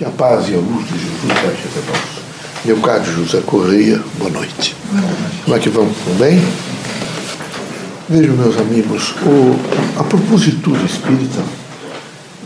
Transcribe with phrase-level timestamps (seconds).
[0.00, 2.64] Que a paz e a luz de Jesus seja até nós.
[2.64, 4.74] Leocádio José Correia, boa noite.
[5.44, 5.94] Como é que vamos?
[5.94, 6.42] Tudo bem?
[8.08, 11.42] Vejam, meus amigos, o, a propositura espírita,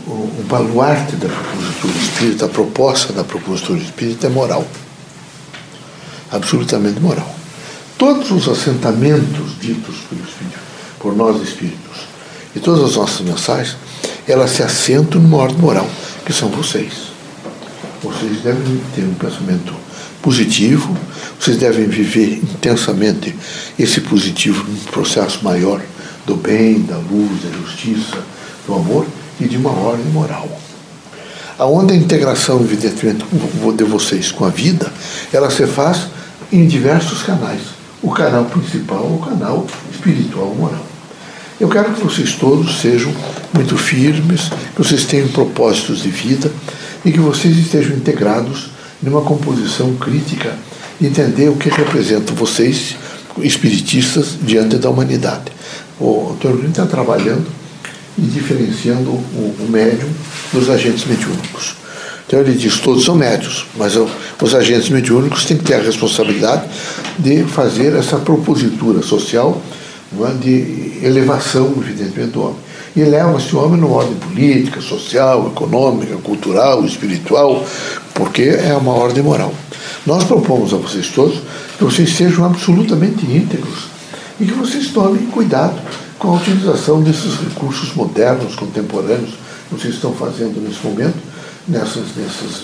[0.05, 4.67] o, o baluarte da propositura espírita, a proposta da propositura espírita é moral.
[6.33, 7.33] Absolutamente moral.
[7.97, 9.95] Todos os assentamentos ditos
[10.99, 11.99] por nós espíritos
[12.53, 13.77] e todas as nossas mensagens,
[14.27, 15.89] elas se assentam numa ordem moral,
[16.25, 17.14] que são vocês.
[18.05, 19.73] Vocês devem ter um pensamento
[20.21, 20.95] positivo,
[21.39, 23.35] vocês devem viver intensamente
[23.79, 25.81] esse positivo num processo maior
[26.23, 28.17] do bem, da luz, da justiça,
[28.67, 29.07] do amor
[29.41, 30.47] e de uma ordem moral.
[31.57, 33.25] Aonde a integração, evidentemente,
[33.75, 34.93] de vocês com a vida,
[35.33, 36.05] ela se faz
[36.51, 37.61] em diversos canais.
[38.03, 40.85] O canal principal é o canal espiritual moral.
[41.59, 43.11] Eu quero que vocês todos sejam
[43.51, 46.51] muito firmes, que vocês tenham propósitos de vida
[47.05, 50.57] e que vocês estejam integrados numa composição crítica
[50.99, 52.95] de entender o que representam vocês,
[53.37, 55.51] espiritistas, diante da humanidade.
[55.99, 57.45] O Antônio Brito está trabalhando
[58.17, 60.09] e diferenciando o, o médium
[60.51, 61.75] dos agentes mediúnicos.
[62.25, 63.93] Então ele diz, todos são médios, mas
[64.41, 66.63] os agentes mediúnicos têm que ter a responsabilidade
[67.19, 69.61] de fazer essa propositura social
[70.13, 70.33] é?
[70.33, 72.64] de elevação, evidentemente, do homem.
[72.95, 77.65] E eleva esse homem numa ordem política, social, econômica, cultural, espiritual,
[78.13, 79.53] porque é uma ordem moral.
[80.05, 81.41] Nós propomos a vocês todos
[81.77, 83.87] que vocês sejam absolutamente íntegros
[84.39, 85.75] e que vocês tomem cuidado
[86.17, 89.31] com a utilização desses recursos modernos, contemporâneos,
[89.67, 91.17] que vocês estão fazendo nesse momento,
[91.67, 92.63] nessas, nessas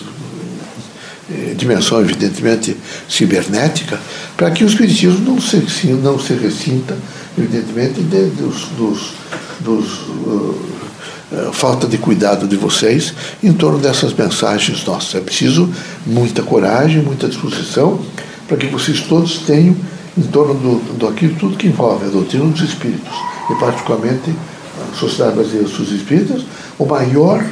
[1.29, 2.75] eh, dimensão, evidentemente,
[3.07, 3.99] cibernética,
[4.37, 6.97] para que o espiritismo não se, não se ressinta
[7.37, 9.13] evidentemente, de, dos, dos,
[9.59, 15.15] dos uh, falta de cuidado de vocês em torno dessas mensagens nossas.
[15.15, 15.69] É preciso
[16.05, 17.99] muita coragem, muita disposição
[18.47, 19.75] para que vocês todos tenham
[20.17, 23.13] em torno do, do aquilo tudo que envolve a doutrina dos espíritos
[23.49, 24.35] e particularmente
[24.77, 26.43] a Sociedade Brasileira dos Espíritas,
[26.77, 27.43] o maior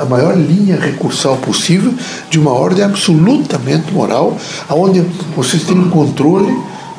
[0.00, 1.92] a maior linha recursal possível
[2.30, 4.36] de uma ordem absolutamente moral,
[4.70, 5.00] onde
[5.36, 6.50] vocês têm controle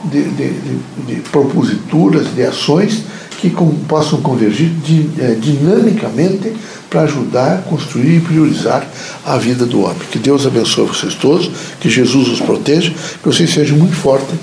[0.05, 3.03] de, de, de, de proposituras, de ações
[3.41, 6.53] que com, possam convergir de, é, dinamicamente
[6.89, 8.87] para ajudar a construir e priorizar
[9.25, 9.97] a vida do homem.
[10.11, 14.35] Que Deus abençoe vocês todos, que Jesus os proteja, que vocês sejam muito fortes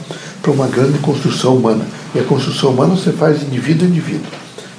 [0.42, 1.86] para uma grande construção humana.
[2.14, 4.26] E a construção humana você faz de indivíduo a indivíduo,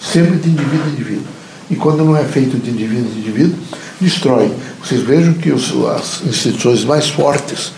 [0.01, 1.28] sempre de indivíduo a indivíduo.
[1.69, 3.56] E quando não é feito de indivíduo a indivíduo,
[4.01, 4.51] destrói.
[4.84, 7.72] Vocês vejam que os, as instituições mais fortes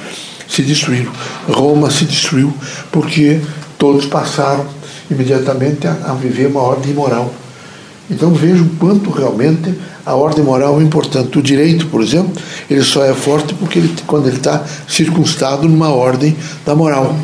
[0.51, 1.11] se destruíram.
[1.47, 2.53] Roma se destruiu
[2.91, 3.39] porque
[3.77, 4.65] todos passaram
[5.09, 7.33] imediatamente a, a viver uma ordem moral.
[8.09, 9.73] Então vejam quanto realmente
[10.05, 11.39] a ordem moral é importante.
[11.39, 12.33] O direito, por exemplo,
[12.69, 16.35] ele só é forte porque ele, quando ele está circunstado numa ordem
[16.65, 17.15] da moral.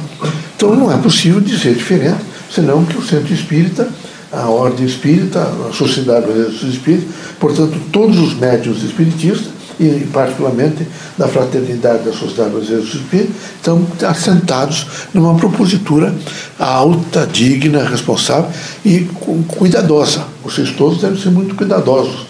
[0.55, 3.89] Então não é possível dizer diferente, senão que o centro espírita,
[4.31, 11.27] a ordem espírita, a sociedade dos espíritos, portanto, todos os médios espiritistas e particularmente da
[11.27, 16.13] fraternidade da Sociedade Brasileira do Espírito, estão assentados numa propositura
[16.57, 18.49] alta, digna, responsável
[18.83, 19.07] e
[19.47, 20.25] cuidadosa.
[20.43, 22.25] Vocês todos devem ser muito cuidadosos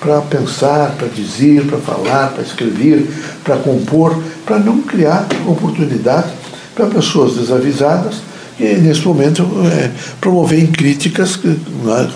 [0.00, 3.08] para pensar, para dizer, para falar, para escrever,
[3.44, 6.32] para compor, para não criar oportunidade
[6.74, 8.31] para pessoas desavisadas
[8.62, 9.42] e, nesse momento,
[9.72, 9.90] é,
[10.20, 12.08] promover críticas que não é,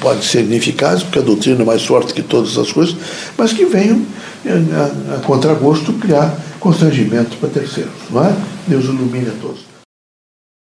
[0.00, 2.96] pode ser ineficazes, porque a doutrina é mais forte que todas as coisas,
[3.36, 4.02] mas que venham
[4.46, 7.92] a, a contragosto criar constrangimento para terceiros.
[8.10, 8.34] Não é?
[8.66, 9.65] Deus ilumine a todos.